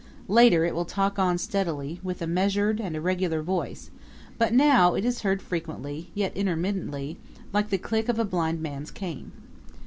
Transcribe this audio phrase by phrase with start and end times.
[0.27, 3.91] Later it will talk on steadily, with a measured and a regular voice;
[4.39, 7.19] but now it is heard frequently, yet intermittently,
[7.53, 9.31] like the click of a blind man's cane.